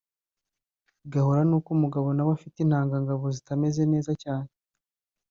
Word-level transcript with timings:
bigahura 1.01 1.41
n’uko 1.49 1.69
umugabo 1.77 2.07
nawe 2.13 2.31
afite 2.37 2.57
intangangabo 2.61 3.23
zitameze 3.35 3.81
neza 3.91 4.11
cyane 4.23 4.49